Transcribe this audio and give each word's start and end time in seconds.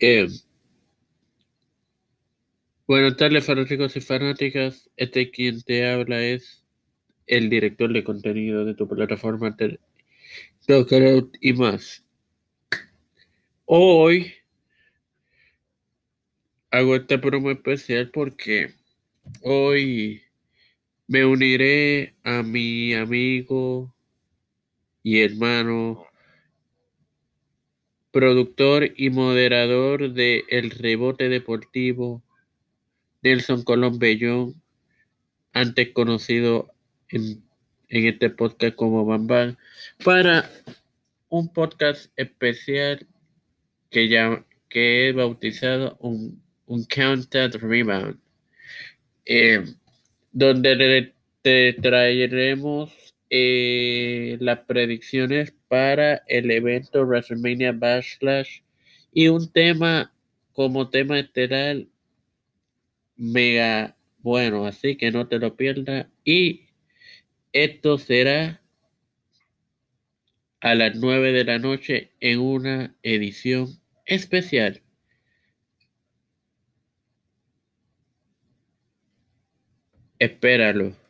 Eh, 0.00 0.26
buenas 2.88 3.16
tardes, 3.16 3.46
fanáticos 3.46 3.96
y 3.96 4.00
fanáticas. 4.00 4.90
Este 4.96 5.30
quien 5.30 5.62
te 5.62 5.88
habla 5.88 6.20
es 6.20 6.64
el 7.26 7.48
director 7.48 7.92
de 7.92 8.02
contenido 8.02 8.64
de 8.64 8.74
tu 8.74 8.88
plataforma 8.88 9.50
de 9.50 9.78
Out 10.68 11.36
y 11.40 11.52
más. 11.52 12.04
Hoy 13.66 14.34
hago 16.72 16.96
este 16.96 17.18
promo 17.18 17.52
especial 17.52 18.10
porque 18.10 18.74
hoy 19.42 20.22
me 21.06 21.24
uniré 21.24 22.16
a 22.24 22.42
mi 22.42 22.94
amigo 22.94 23.94
y 25.04 25.20
hermano 25.20 26.04
productor 28.14 28.92
y 28.96 29.10
moderador 29.10 30.12
de 30.12 30.44
El 30.48 30.70
Rebote 30.70 31.28
Deportivo, 31.28 32.22
Nelson 33.22 33.64
Colón 33.64 33.98
Bellón, 33.98 34.62
antes 35.52 35.90
conocido 35.90 36.72
en, 37.08 37.42
este 37.88 38.30
podcast 38.30 38.76
como 38.76 39.04
Bambán, 39.04 39.58
para 40.04 40.48
un 41.28 41.52
podcast 41.52 42.12
especial 42.14 43.04
que, 43.90 44.08
ya, 44.08 44.44
que 44.68 45.08
he 45.08 45.12
bautizado 45.12 45.96
un, 45.98 46.40
un 46.66 46.84
Counted 46.84 47.56
Rebound, 47.56 48.20
eh, 49.26 49.64
donde 50.30 51.12
te 51.42 51.72
traeremos 51.72 53.03
eh, 53.36 54.36
las 54.38 54.60
predicciones 54.60 55.52
para 55.66 56.22
el 56.28 56.52
evento 56.52 57.04
WrestleMania 57.04 57.72
Backlash 57.72 58.60
y 59.12 59.26
un 59.26 59.50
tema 59.50 60.14
como 60.52 60.88
tema 60.88 61.18
estelar 61.18 61.78
mega 63.16 63.96
bueno, 64.18 64.66
así 64.66 64.94
que 64.96 65.10
no 65.10 65.26
te 65.26 65.40
lo 65.40 65.56
pierdas 65.56 66.06
y 66.24 66.68
esto 67.52 67.98
será 67.98 68.62
a 70.60 70.76
las 70.76 70.94
9 70.94 71.32
de 71.32 71.44
la 71.44 71.58
noche 71.58 72.12
en 72.20 72.38
una 72.38 72.94
edición 73.02 73.80
especial. 74.06 74.80
Espéralo. 80.20 81.03